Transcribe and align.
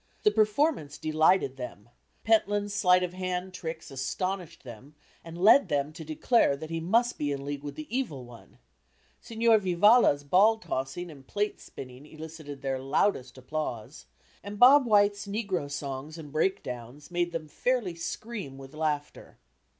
The 0.23 0.31
performance 0.31 0.97
delighted 0.97 1.57
them; 1.57 1.87
Pentland's 2.23 2.73
sleight 2.73 3.03
of 3.03 3.13
hand 3.13 3.53
tricks 3.53 3.91
astonished 3.91 4.63
them 4.63 4.95
and 5.23 5.37
led 5.37 5.69
them 5.69 5.93
to 5.93 6.03
declare 6.03 6.57
that 6.57 6.71
he 6.71 6.79
must 6.79 7.19
be 7.19 7.31
in 7.31 7.45
league 7.45 7.61
with 7.61 7.75
the 7.75 7.85
evil 7.95 8.25
one; 8.25 8.57
Signor 9.19 9.59
Vivalla's 9.59 10.23
ball 10.23 10.57
tossing 10.57 11.11
and 11.11 11.27
plate 11.27 11.59
spinning 11.61 12.07
elicited 12.07 12.63
their 12.63 12.79
loudest 12.79 13.37
applause; 13.37 14.07
and 14.43 14.57
Bob 14.57 14.87
White's 14.87 15.27
negro 15.27 15.69
songs 15.69 16.17
and 16.17 16.31
break 16.31 16.63
downs 16.63 17.11
made 17.11 17.31
them 17.31 17.47
fairly 17.47 17.93
scream 17.93 18.57
with 18.57 18.73
laughter. 18.73 19.37